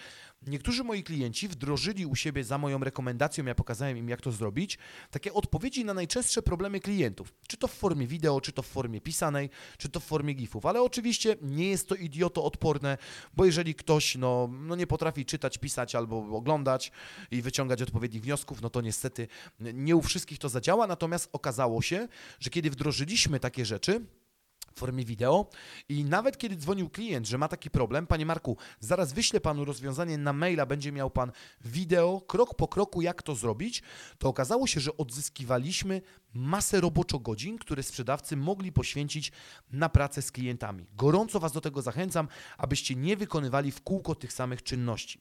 niektórzy 0.47 0.85
moi 0.85 1.03
klienci 1.03 1.49
wdrożyli 1.49 2.07
u 2.07 2.15
siebie 2.15 2.45
za 2.45 2.59
moją 2.59 2.79
rekomendacją, 2.79 3.45
ja 3.45 3.55
pokazałem 3.55 3.97
im 3.99 4.09
jak 4.09 4.21
to 4.21 4.33
zrobić, 4.33 4.79
takie 5.11 5.33
odpowiedzi 5.33 5.85
na 5.85 5.95
najczęstsze 5.95 6.43
problemy 6.43 6.81
klientów. 6.81 7.35
Czy 7.47 7.57
to 7.57 7.69
w 7.69 7.73
formie 7.73 7.98
wideo, 8.07 8.41
czy 8.41 8.53
to 8.53 8.63
w 8.63 8.67
formie 8.67 9.01
pisanej, 9.01 9.51
czy 9.79 9.89
to 9.89 10.01
w 10.01 10.05
formie 10.05 10.35
gifów. 10.35 10.67
Ale 10.67 10.83
oczywiście 10.83 11.37
nie 11.43 11.69
jest 11.69 11.89
to 11.89 11.95
idioto 11.95 12.45
odporne, 12.45 12.99
bo 13.35 13.45
jeżeli 13.45 13.75
ktoś 13.75 14.17
no, 14.17 14.49
no 14.53 14.77
nie 14.77 14.87
potrafi 14.87 15.25
czytać, 15.25 15.59
pisać 15.59 15.95
albo 15.95 16.37
oglądać 16.37 16.93
i 17.31 17.43
wyciągać 17.43 17.83
odpowiednich 17.83 18.23
wniosków, 18.23 18.63
no 18.63 18.71
to 18.71 18.81
niestety 18.81 19.29
nie 19.61 19.97
u 19.97 20.03
wszystkich 20.03 20.39
to 20.39 20.49
zadziała. 20.49 20.87
Natomiast 20.87 21.29
okazało 21.33 21.83
się, 21.83 22.09
że 22.41 22.51
kiedy 22.51 22.71
wdrożyliśmy 22.71 23.41
takie 23.41 23.65
rzeczy, 23.65 24.05
w 24.79 24.81
formie 24.81 25.05
wideo 25.05 25.51
i 25.89 26.05
nawet 26.05 26.39
kiedy 26.39 26.57
dzwonił 26.57 26.91
klient, 26.91 27.27
że 27.27 27.39
ma 27.39 27.49
taki 27.49 27.71
problem, 27.71 28.07
panie 28.07 28.27
Marku, 28.27 28.57
zaraz 28.81 29.13
wyślę 29.13 29.41
panu 29.41 29.65
rozwiązanie 29.65 30.19
na 30.19 30.33
maila, 30.33 30.67
będzie 30.67 30.93
miał 30.93 31.11
pan 31.11 31.33
wideo, 31.65 32.21
krok 32.21 32.55
po 32.55 32.69
kroku, 32.69 33.03
jak 33.03 33.23
to 33.23 33.35
zrobić, 33.35 33.83
to 34.19 34.29
okazało 34.29 34.67
się, 34.67 34.81
że 34.81 34.97
odzyskiwaliśmy 34.97 36.03
masę 36.35 36.81
roboczo 36.81 37.19
godzin, 37.19 37.59
które 37.59 37.83
sprzedawcy 37.83 38.37
mogli 38.37 38.73
poświęcić 38.73 39.33
na 39.71 39.89
pracę 39.89 40.23
z 40.23 40.33
klientami. 40.33 40.87
Gorąco 40.93 41.41
was 41.41 41.53
do 41.53 41.61
tego 41.61 41.83
zachęcam, 41.83 42.29
abyście 42.59 42.95
nie 42.95 43.17
wykonywali 43.17 43.71
w 43.71 43.83
kółko 43.83 44.15
tych 44.15 44.33
samych 44.33 44.63
czynności. 44.63 45.21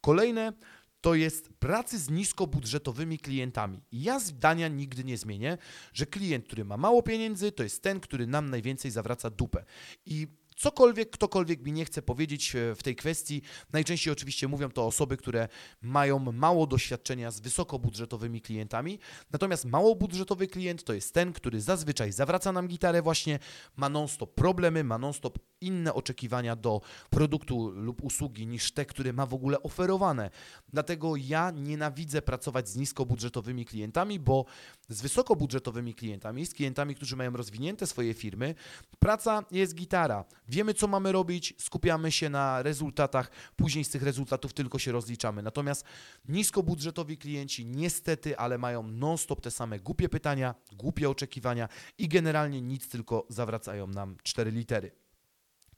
Kolejne 0.00 0.52
to 1.00 1.14
jest 1.14 1.48
pracy 1.48 1.98
z 1.98 2.10
niskobudżetowymi 2.10 3.18
klientami. 3.18 3.82
Ja 3.92 4.20
zdania 4.20 4.68
nigdy 4.68 5.04
nie 5.04 5.18
zmienię, 5.18 5.58
że 5.92 6.06
klient, 6.06 6.46
który 6.46 6.64
ma 6.64 6.76
mało 6.76 7.02
pieniędzy, 7.02 7.52
to 7.52 7.62
jest 7.62 7.82
ten, 7.82 8.00
który 8.00 8.26
nam 8.26 8.50
najwięcej 8.50 8.90
zawraca 8.90 9.30
dupę. 9.30 9.64
I 10.06 10.26
cokolwiek, 10.60 11.10
ktokolwiek 11.10 11.62
mi 11.62 11.72
nie 11.72 11.84
chce 11.84 12.02
powiedzieć 12.02 12.56
e, 12.56 12.74
w 12.74 12.82
tej 12.82 12.96
kwestii, 12.96 13.42
najczęściej 13.72 14.12
oczywiście 14.12 14.48
mówią 14.48 14.70
to 14.70 14.86
osoby, 14.86 15.16
które 15.16 15.48
mają 15.82 16.18
mało 16.18 16.66
doświadczenia 16.66 17.30
z 17.30 17.40
wysokobudżetowymi 17.40 18.40
klientami, 18.40 18.98
natomiast 19.32 19.64
małobudżetowy 19.64 20.48
klient 20.48 20.84
to 20.84 20.92
jest 20.92 21.14
ten, 21.14 21.32
który 21.32 21.60
zazwyczaj 21.60 22.12
zawraca 22.12 22.52
nam 22.52 22.68
gitarę 22.68 23.02
właśnie, 23.02 23.38
ma 23.76 23.88
non-stop 23.88 24.34
problemy, 24.34 24.84
ma 24.84 24.98
non-stop 24.98 25.38
inne 25.60 25.94
oczekiwania 25.94 26.56
do 26.56 26.80
produktu 27.10 27.70
lub 27.70 28.04
usługi 28.04 28.46
niż 28.46 28.72
te, 28.72 28.86
które 28.86 29.12
ma 29.12 29.26
w 29.26 29.34
ogóle 29.34 29.62
oferowane. 29.62 30.30
Dlatego 30.68 31.16
ja 31.16 31.50
nienawidzę 31.50 32.22
pracować 32.22 32.68
z 32.68 32.76
niskobudżetowymi 32.76 33.64
klientami, 33.66 34.20
bo 34.20 34.44
z 34.88 35.02
wysokobudżetowymi 35.02 35.94
klientami, 35.94 36.46
z 36.46 36.54
klientami, 36.54 36.94
którzy 36.94 37.16
mają 37.16 37.32
rozwinięte 37.32 37.86
swoje 37.86 38.14
firmy, 38.14 38.54
praca 38.98 39.44
jest 39.50 39.74
gitara. 39.74 40.24
Wiemy, 40.50 40.74
co 40.74 40.86
mamy 40.86 41.12
robić, 41.12 41.54
skupiamy 41.58 42.12
się 42.12 42.28
na 42.28 42.62
rezultatach, 42.62 43.30
później 43.56 43.84
z 43.84 43.90
tych 43.90 44.02
rezultatów 44.02 44.52
tylko 44.52 44.78
się 44.78 44.92
rozliczamy. 44.92 45.42
Natomiast 45.42 45.84
niskobudżetowi 46.28 47.18
klienci 47.18 47.66
niestety, 47.66 48.38
ale 48.38 48.58
mają 48.58 48.82
non-stop 48.82 49.40
te 49.40 49.50
same 49.50 49.80
głupie 49.80 50.08
pytania, 50.08 50.54
głupie 50.72 51.10
oczekiwania 51.10 51.68
i 51.98 52.08
generalnie 52.08 52.60
nic, 52.60 52.88
tylko 52.88 53.26
zawracają 53.28 53.86
nam 53.86 54.16
cztery 54.22 54.50
litery. 54.50 54.92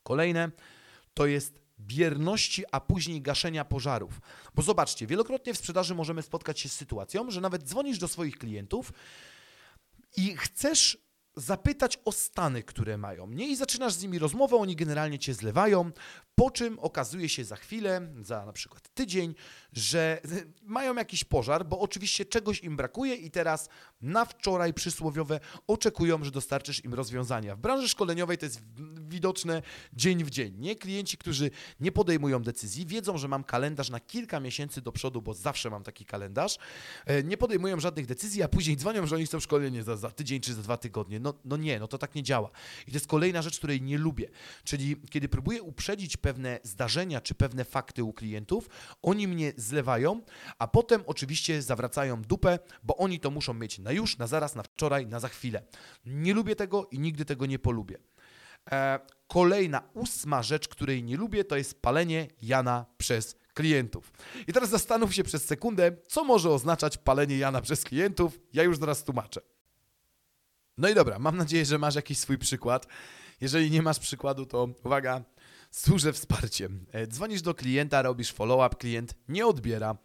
Kolejne 0.03 0.51
to 1.15 1.27
jest 1.27 1.63
bierności, 1.81 2.65
a 2.73 2.81
później 2.81 3.23
gaszenia 3.23 3.65
pożarów. 3.65 4.21
Bo 4.55 4.63
zobaczcie, 4.63 5.07
wielokrotnie 5.07 5.55
w 5.55 5.59
sprzedaży 5.59 5.95
możemy 5.95 6.23
spotkać 6.23 6.61
się 6.61 6.69
z 6.69 6.73
sytuacją, 6.73 7.31
że 7.31 7.41
nawet 7.41 7.63
dzwonisz 7.63 7.99
do 7.99 8.09
swoich 8.09 8.39
klientów 8.39 8.93
i 10.17 10.37
chcesz 10.37 10.99
zapytać 11.37 11.99
o 12.05 12.13
stany, 12.13 12.63
które 12.63 12.99
mają, 12.99 13.27
nie? 13.27 13.49
I 13.49 13.57
zaczynasz 13.57 13.93
z 13.93 14.03
nimi 14.03 14.19
rozmowę, 14.19 14.57
oni 14.57 14.77
generalnie 14.77 15.19
cię 15.19 15.35
zlewają, 15.35 15.91
po 16.43 16.51
czym 16.51 16.79
okazuje 16.79 17.29
się 17.29 17.45
za 17.45 17.57
chwilę, 17.57 18.09
za 18.21 18.47
na 18.47 18.53
przykład 18.53 18.89
tydzień, 18.95 19.35
że 19.73 20.21
mają 20.63 20.95
jakiś 20.95 21.25
pożar, 21.25 21.67
bo 21.67 21.81
oczywiście 21.81 22.25
czegoś 22.25 22.61
im 22.61 22.77
brakuje 22.77 23.15
i 23.15 23.31
teraz 23.31 23.69
na 24.01 24.25
wczoraj 24.25 24.75
przysłowiowe 24.75 25.41
oczekują, 25.67 26.25
że 26.25 26.31
dostarczysz 26.31 26.85
im 26.85 26.95
rozwiązania. 26.95 27.57
W 27.57 27.59
branży 27.59 27.89
szkoleniowej 27.89 28.39
to 28.39 28.47
jest 28.47 28.63
widoczne 29.09 29.63
dzień 29.93 30.25
w 30.25 30.31
dzień, 30.31 30.55
nie? 30.59 30.77
Klienci, 30.77 31.19
którzy 31.19 31.51
nie 31.81 31.93
podejmują 31.93 32.43
decyzji, 32.43 32.87
wiedzą, 32.87 33.19
że 33.19 33.29
mam 33.29 33.45
kalendarz 33.45 33.91
na 33.91 34.01
kilka 34.01 34.41
miesięcy 34.41 34.81
do 34.81 34.93
przodu, 34.93 35.23
bo 35.23 35.35
zawsze 35.35 35.71
mam 35.71 35.83
taki 35.83 36.05
kalendarz, 36.05 36.59
e, 37.07 37.23
nie 37.23 37.37
podejmują 37.37 37.81
żadnych 37.81 38.07
decyzji, 38.07 38.43
a 38.43 38.49
później 38.49 38.77
dzwonią, 38.77 39.07
że 39.07 39.17
oni 39.17 39.27
chcą 39.27 39.41
szkolenie 39.41 39.83
za, 39.83 39.97
za 39.97 40.11
tydzień 40.11 40.41
czy 40.41 40.55
za 40.55 40.63
dwa 40.63 40.77
tygodnie. 40.77 41.21
No, 41.21 41.35
no 41.45 41.57
nie, 41.57 41.79
no 41.79 41.89
to 41.89 41.99
tak 41.99 42.15
nie 42.15 42.23
działa. 42.23 42.51
I 42.87 42.91
to 42.91 42.97
jest 42.97 43.07
kolejna 43.07 43.43
rzecz, 43.43 43.59
której 43.59 43.83
nie 43.83 43.99
lubię. 43.99 44.29
Czyli 44.65 44.97
kiedy 45.11 45.29
próbuję 45.29 45.63
uprzedzić 45.63 46.17
pewne 46.17 46.32
zdarzenia 46.63 47.21
czy 47.21 47.35
pewne 47.35 47.65
fakty 47.65 48.05
u 48.05 48.13
klientów, 48.13 48.69
oni 49.03 49.29
mnie 49.29 49.53
zlewają, 49.57 50.21
a 50.59 50.69
potem 50.69 51.03
oczywiście 51.07 51.63
zawracają 51.63 52.23
dupę, 52.23 52.59
bo 52.83 52.97
oni 52.97 53.21
to 53.21 53.31
muszą 53.31 53.55
mieć 53.55 53.79
na 53.79 53.93
już, 53.93 54.19
na 54.19 54.27
zaraz, 54.27 54.55
na 54.55 54.63
wczoraj, 54.63 55.07
na 55.07 55.21
za 55.21 55.29
chwilę. 55.29 55.63
Nie 56.07 56.35
lubię 56.35 56.57
tego 56.57 56.87
i 56.91 56.99
nigdy 56.99 57.25
tego 57.25 57.47
nie 57.47 57.59
polubię. 57.59 57.99
E, 58.71 59.01
kolejna, 59.27 59.83
ósma 59.95 60.43
rzecz, 60.43 60.69
której 60.69 61.03
nie 61.03 61.17
lubię, 61.17 61.45
to 61.45 61.57
jest 61.57 61.83
palenie 61.83 62.29
Jana 62.43 62.87
przez 62.99 63.37
klientów. 63.55 64.13
I 64.47 64.53
teraz 64.53 64.71
zastanów 64.71 65.15
się 65.15 65.25
przez 65.25 65.45
sekundę, 65.45 65.97
co 66.09 66.25
może 66.25 66.51
oznaczać 66.51 66.97
palenie 66.97 67.39
Jana 67.39 67.61
przez 67.61 67.85
klientów. 67.85 68.41
Ja 68.53 68.63
już 68.63 68.79
zaraz 68.79 69.05
tłumaczę. 69.05 69.41
No 70.79 70.89
i 70.89 70.95
dobra, 70.95 71.19
mam 71.19 71.37
nadzieję, 71.37 71.65
że 71.65 71.79
masz 71.79 71.95
jakiś 71.95 72.19
swój 72.19 72.39
przykład. 72.39 72.87
Jeżeli 73.41 73.71
nie 73.71 73.83
masz 73.83 73.99
przykładu, 73.99 74.47
to 74.47 74.69
uwaga, 74.85 75.23
służę 75.73 76.13
wsparciem. 76.13 76.87
E, 76.93 77.07
dzwonisz 77.07 77.43
do 77.43 77.55
klienta, 77.55 78.03
robisz 78.03 78.33
follow-up, 78.33 78.77
klient 78.77 79.15
nie 79.29 79.47
odbiera. 79.47 79.97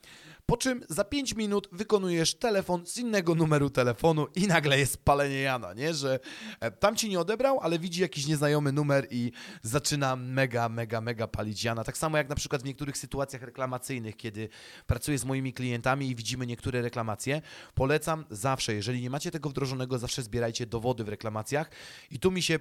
Po 0.46 0.58
czym 0.58 0.84
za 0.90 1.04
5 1.04 1.36
minut 1.36 1.70
wykonujesz 1.72 2.36
telefon 2.36 2.86
z 2.86 2.98
innego 2.98 3.36
numeru 3.36 3.70
telefonu 3.70 4.28
i 4.36 4.48
nagle 4.48 4.80
jest 4.80 5.04
palenie 5.06 5.42
Jana, 5.42 5.74
nie? 5.74 5.94
Że 5.94 6.20
e, 6.60 6.72
tam 6.72 6.96
ci 6.96 7.10
nie 7.10 7.20
odebrał, 7.20 7.60
ale 7.60 7.80
widzi 7.80 8.02
jakiś 8.02 8.28
nieznajomy 8.28 8.72
numer 8.72 9.08
i 9.12 9.32
zaczyna 9.62 10.16
mega, 10.16 10.70
mega, 10.70 11.02
mega 11.02 11.28
palić 11.28 11.64
Jana. 11.64 11.84
Tak 11.84 11.98
samo 11.98 12.18
jak 12.18 12.30
na 12.30 12.36
przykład 12.36 12.62
w 12.62 12.66
niektórych 12.66 12.98
sytuacjach 12.98 13.42
reklamacyjnych, 13.42 14.18
kiedy 14.18 14.50
pracuję 14.86 15.18
z 15.18 15.26
moimi 15.26 15.54
klientami 15.54 16.10
i 16.10 16.16
widzimy 16.16 16.48
niektóre 16.48 16.82
reklamacje. 16.82 17.42
Polecam 17.76 18.26
zawsze, 18.30 18.74
jeżeli 18.74 19.02
nie 19.02 19.10
macie 19.10 19.32
tego 19.32 19.50
wdrożonego, 19.50 20.00
zawsze 20.00 20.24
zbierajcie 20.24 20.66
dowody 20.66 21.04
w 21.04 21.10
reklamacjach. 21.10 21.72
I 22.12 22.20
tu 22.20 22.32
mi 22.32 22.42
się 22.42 22.60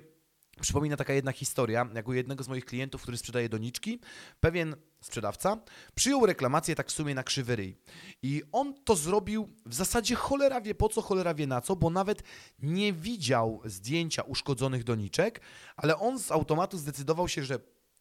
Przypomina 0.61 0.97
taka 0.97 1.13
jedna 1.13 1.33
historia, 1.33 1.89
jak 1.95 2.09
u 2.09 2.13
jednego 2.13 2.45
z 2.45 2.49
moich 2.49 2.65
klientów, 2.65 3.03
który 3.03 3.17
sprzedaje 3.17 3.49
doniczki, 3.49 4.01
pewien 4.41 4.77
sprzedawca 5.01 5.57
przyjął 5.95 6.27
reklamację 6.27 6.75
tak 6.75 6.89
w 6.89 6.93
sumie 6.93 7.15
na 7.15 7.23
krzywy 7.23 7.57
ryj. 7.57 7.77
I 8.23 8.43
on 8.53 8.75
to 8.85 8.97
zrobił 8.97 9.49
w 9.67 9.75
zasadzie 9.75 10.15
cholera 10.15 10.61
wie 10.61 10.75
po 10.75 10.89
co, 10.89 11.03
cholera 11.03 11.35
wie 11.35 11.47
na 11.47 11.61
co, 11.61 11.77
bo 11.77 11.91
nawet 11.91 12.23
nie 12.59 12.93
widział 12.93 13.61
zdjęcia 13.65 14.23
uszkodzonych 14.23 14.85
doniczek, 14.85 15.41
ale 15.77 15.99
on 15.99 16.19
z 16.19 16.33
automatu 16.33 16.79
zdecydował 16.79 17.29
się, 17.29 17.45
że 17.45 17.59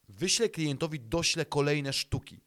wyśle 0.10 0.50
klientowi, 0.50 1.00
dośle 1.00 1.46
kolejne 1.46 1.94
sztuki. 1.94 2.40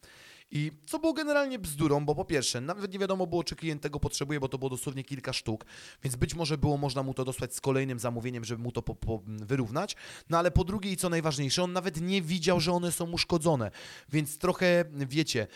I 0.51 0.71
co 0.85 0.99
było 0.99 1.13
generalnie 1.13 1.59
bzdurą, 1.59 2.05
bo 2.05 2.15
po 2.15 2.25
pierwsze, 2.25 2.61
nawet 2.61 2.93
nie 2.93 2.99
wiadomo 2.99 3.27
było, 3.27 3.43
czy 3.43 3.55
klient 3.55 3.81
tego 3.81 3.99
potrzebuje, 3.99 4.39
bo 4.39 4.47
to 4.47 4.57
było 4.57 4.69
dosłownie 4.69 5.03
kilka 5.03 5.33
sztuk, 5.33 5.65
więc 6.03 6.15
być 6.15 6.35
może 6.35 6.57
było 6.57 6.77
można 6.77 7.03
mu 7.03 7.13
to 7.13 7.25
dosłać 7.25 7.55
z 7.55 7.61
kolejnym 7.61 7.99
zamówieniem, 7.99 8.45
żeby 8.45 8.63
mu 8.63 8.71
to 8.71 8.81
po, 8.81 8.95
po 8.95 9.21
wyrównać. 9.25 9.95
No 10.29 10.37
ale 10.37 10.51
po 10.51 10.63
drugie 10.63 10.91
i 10.91 10.97
co 10.97 11.09
najważniejsze, 11.09 11.63
on 11.63 11.73
nawet 11.73 12.01
nie 12.01 12.21
widział, 12.21 12.59
że 12.59 12.71
one 12.71 12.91
są 12.91 13.11
uszkodzone, 13.11 13.71
więc 14.09 14.37
trochę, 14.37 14.85
wiecie, 14.93 15.47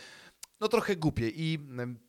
no 0.60 0.68
trochę 0.68 0.96
głupie 0.96 1.30
i 1.30 1.60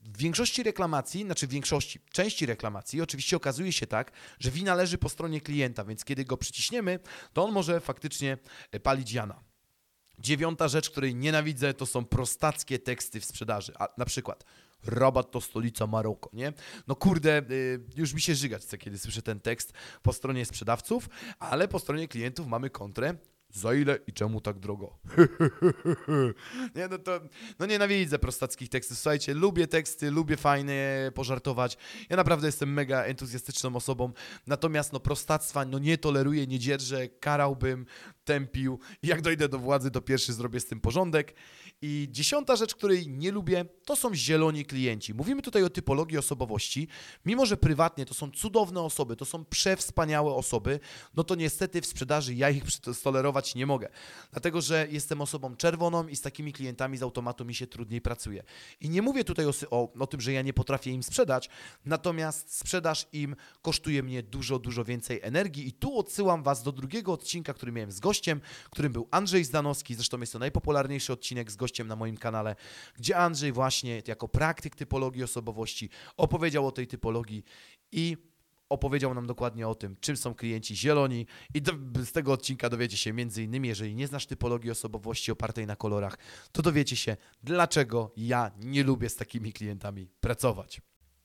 w 0.02 0.18
większości 0.18 0.62
reklamacji, 0.62 1.24
znaczy 1.24 1.46
w 1.46 1.50
większości, 1.50 2.00
części 2.12 2.46
reklamacji 2.46 3.00
oczywiście 3.00 3.36
okazuje 3.36 3.72
się 3.72 3.86
tak, 3.86 4.12
że 4.38 4.50
wina 4.50 4.74
leży 4.74 4.98
po 4.98 5.08
stronie 5.08 5.40
klienta, 5.40 5.84
więc 5.84 6.04
kiedy 6.04 6.24
go 6.24 6.36
przyciśniemy, 6.36 6.98
to 7.32 7.44
on 7.44 7.52
może 7.52 7.80
faktycznie 7.80 8.38
e, 8.70 8.80
palić 8.80 9.12
Jana. 9.12 9.53
Dziewiąta 10.18 10.68
rzecz, 10.68 10.90
której 10.90 11.14
nienawidzę, 11.14 11.74
to 11.74 11.86
są 11.86 12.04
prostackie 12.04 12.78
teksty 12.78 13.20
w 13.20 13.24
sprzedaży. 13.24 13.72
A, 13.78 13.88
na 13.98 14.04
przykład, 14.04 14.44
Rabat 14.86 15.30
to 15.30 15.40
stolica 15.40 15.86
Maroko, 15.86 16.30
nie? 16.32 16.52
No 16.86 16.96
kurde, 16.96 17.42
y, 17.50 17.80
już 17.96 18.14
mi 18.14 18.20
się 18.20 18.34
żygać 18.34 18.62
chce, 18.62 18.78
kiedy 18.78 18.98
słyszę 18.98 19.22
ten 19.22 19.40
tekst 19.40 19.72
po 20.02 20.12
stronie 20.12 20.44
sprzedawców, 20.44 21.08
ale 21.38 21.68
po 21.68 21.78
stronie 21.78 22.08
klientów 22.08 22.46
mamy 22.46 22.70
kontrę. 22.70 23.14
Za 23.54 23.74
ile 23.74 23.98
i 24.06 24.12
czemu 24.12 24.40
tak 24.40 24.58
drogo? 24.58 24.98
nie, 26.76 26.88
no 26.88 26.98
to, 26.98 27.20
no 27.58 27.66
nienawidzę 27.66 28.18
prostackich 28.18 28.68
tekstów. 28.68 28.98
Słuchajcie, 28.98 29.34
lubię 29.34 29.66
teksty, 29.66 30.10
lubię 30.10 30.36
fajnie 30.36 31.10
pożartować. 31.14 31.76
Ja 32.10 32.16
naprawdę 32.16 32.46
jestem 32.46 32.72
mega 32.72 33.02
entuzjastyczną 33.02 33.76
osobą, 33.76 34.12
natomiast 34.46 34.92
no 34.92 35.00
prostactwa 35.00 35.64
no 35.64 35.78
nie 35.78 35.98
toleruję, 35.98 36.46
nie 36.46 36.58
dzierżę, 36.58 37.08
karałbym, 37.08 37.86
tępił. 38.24 38.78
Jak 39.02 39.22
dojdę 39.22 39.48
do 39.48 39.58
władzy, 39.58 39.90
to 39.90 40.00
pierwszy 40.00 40.32
zrobię 40.32 40.60
z 40.60 40.66
tym 40.66 40.80
porządek. 40.80 41.34
I 41.86 42.08
dziesiąta 42.10 42.56
rzecz, 42.56 42.74
której 42.74 43.08
nie 43.08 43.32
lubię, 43.32 43.64
to 43.84 43.96
są 43.96 44.14
zieloni 44.14 44.64
klienci. 44.64 45.14
Mówimy 45.14 45.42
tutaj 45.42 45.62
o 45.62 45.70
typologii 45.70 46.18
osobowości. 46.18 46.88
Mimo, 47.26 47.46
że 47.46 47.56
prywatnie 47.56 48.06
to 48.06 48.14
są 48.14 48.30
cudowne 48.30 48.80
osoby, 48.80 49.16
to 49.16 49.24
są 49.24 49.44
przewspaniałe 49.44 50.34
osoby, 50.34 50.80
no 51.14 51.24
to 51.24 51.34
niestety 51.34 51.80
w 51.80 51.86
sprzedaży 51.86 52.34
ja 52.34 52.50
ich 52.50 52.64
tolerować 53.04 53.54
nie 53.54 53.66
mogę. 53.66 53.88
Dlatego, 54.32 54.60
że 54.60 54.86
jestem 54.90 55.20
osobą 55.20 55.56
czerwoną 55.56 56.08
i 56.08 56.16
z 56.16 56.20
takimi 56.20 56.52
klientami 56.52 56.98
z 56.98 57.02
automatu 57.02 57.44
mi 57.44 57.54
się 57.54 57.66
trudniej 57.66 58.00
pracuje. 58.00 58.42
I 58.80 58.90
nie 58.90 59.02
mówię 59.02 59.24
tutaj 59.24 59.46
o, 59.46 59.52
o, 59.70 59.92
o 59.98 60.06
tym, 60.06 60.20
że 60.20 60.32
ja 60.32 60.42
nie 60.42 60.52
potrafię 60.52 60.90
im 60.90 61.02
sprzedać, 61.02 61.48
natomiast 61.84 62.56
sprzedaż 62.56 63.06
im 63.12 63.36
kosztuje 63.62 64.02
mnie 64.02 64.22
dużo, 64.22 64.58
dużo 64.58 64.84
więcej 64.84 65.20
energii. 65.22 65.68
I 65.68 65.72
tu 65.72 65.98
odsyłam 65.98 66.42
Was 66.42 66.62
do 66.62 66.72
drugiego 66.72 67.12
odcinka, 67.12 67.54
który 67.54 67.72
miałem 67.72 67.92
z 67.92 68.00
gościem, 68.00 68.40
którym 68.70 68.92
był 68.92 69.08
Andrzej 69.10 69.44
Zdanowski. 69.44 69.94
Zresztą 69.94 70.20
jest 70.20 70.32
to 70.32 70.38
najpopularniejszy 70.38 71.12
odcinek 71.12 71.50
z 71.50 71.56
gościem 71.56 71.73
na 71.82 71.96
moim 71.96 72.16
kanale, 72.16 72.56
gdzie 72.96 73.16
Andrzej 73.16 73.52
właśnie 73.52 74.02
jako 74.06 74.28
praktyk 74.28 74.76
typologii 74.76 75.24
osobowości 75.24 75.90
opowiedział 76.16 76.66
o 76.66 76.72
tej 76.72 76.86
typologii 76.86 77.44
i 77.92 78.16
opowiedział 78.68 79.14
nam 79.14 79.26
dokładnie 79.26 79.68
o 79.68 79.74
tym, 79.74 79.96
czym 80.00 80.16
są 80.16 80.34
klienci 80.34 80.76
zieloni 80.76 81.26
i 81.54 81.62
do, 81.62 81.72
z 82.04 82.12
tego 82.12 82.32
odcinka 82.32 82.70
dowiecie 82.70 82.96
się 82.96 83.12
między 83.12 83.42
innymi, 83.42 83.68
jeżeli 83.68 83.94
nie 83.94 84.06
znasz 84.06 84.26
typologii 84.26 84.70
osobowości 84.70 85.32
opartej 85.32 85.66
na 85.66 85.76
kolorach, 85.76 86.18
to 86.52 86.62
dowiecie 86.62 86.96
się, 86.96 87.16
dlaczego 87.42 88.12
ja 88.16 88.50
nie 88.58 88.84
lubię 88.84 89.08
z 89.08 89.16
takimi 89.16 89.52
klientami 89.52 90.08
pracować. 90.20 90.80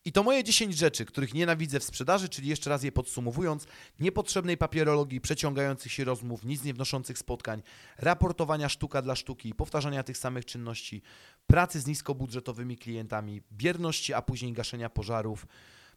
I 0.05 0.11
to 0.11 0.23
moje 0.23 0.43
10 0.43 0.77
rzeczy, 0.77 1.05
których 1.05 1.33
nienawidzę 1.33 1.79
w 1.79 1.83
sprzedaży, 1.83 2.29
czyli 2.29 2.47
jeszcze 2.47 2.69
raz 2.69 2.83
je 2.83 2.91
podsumowując, 2.91 3.67
niepotrzebnej 3.99 4.57
papierologii, 4.57 5.21
przeciągających 5.21 5.91
się 5.91 6.03
rozmów, 6.03 6.45
nic 6.45 6.63
nie 6.63 6.73
wnoszących 6.73 7.17
spotkań, 7.17 7.61
raportowania 7.97 8.69
sztuka 8.69 9.01
dla 9.01 9.15
sztuki, 9.15 9.53
powtarzania 9.53 10.03
tych 10.03 10.17
samych 10.17 10.45
czynności, 10.45 11.01
pracy 11.47 11.79
z 11.79 11.87
niskobudżetowymi 11.87 12.77
klientami, 12.77 13.41
bierności, 13.51 14.13
a 14.13 14.21
później 14.21 14.53
gaszenia 14.53 14.89
pożarów, 14.89 15.45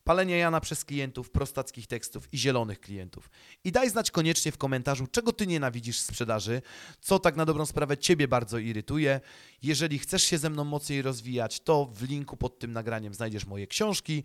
palenia 0.05 0.37
jana 0.37 0.61
przez 0.61 0.85
klientów, 0.85 1.31
prostackich 1.31 1.87
tekstów 1.87 2.35
i 2.35 2.39
zielonych 2.39 2.81
klientów. 2.81 3.31
I 3.65 3.73
daj 3.73 3.91
znać 3.91 4.11
koniecznie 4.11 4.53
w 4.53 4.59
komentarzu, 4.59 5.07
czego 5.07 5.33
ty 5.33 5.47
nienawidzisz 5.47 5.99
sprzedaży, 5.99 6.63
co 7.01 7.19
tak 7.19 7.37
na 7.37 7.45
dobrą 7.45 7.67
sprawę 7.67 7.99
ciebie 7.99 8.29
bardzo 8.29 8.59
irytuje. 8.59 9.21
Jeżeli 9.63 9.99
chcesz 9.99 10.23
się 10.23 10.39
ze 10.39 10.51
mną 10.51 10.65
mocniej 10.65 11.03
rozwijać, 11.03 11.61
to 11.61 11.85
w 11.95 12.03
linku 12.03 12.37
pod 12.37 12.59
tym 12.59 12.73
nagraniem 12.73 13.15
znajdziesz 13.15 13.47
moje 13.47 13.67
książki, 13.67 14.25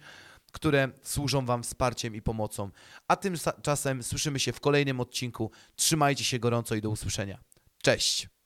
które 0.51 0.89
służą 1.03 1.45
wam 1.45 1.63
wsparciem 1.63 2.15
i 2.15 2.21
pomocą. 2.21 2.69
A 3.07 3.15
tymczasem 3.15 4.03
słyszymy 4.03 4.39
się 4.39 4.53
w 4.53 4.59
kolejnym 4.59 4.99
odcinku. 4.99 5.51
Trzymajcie 5.75 6.23
się 6.23 6.39
gorąco 6.39 6.75
i 6.75 6.81
do 6.81 6.89
usłyszenia. 6.89 7.39
Cześć! 7.83 8.36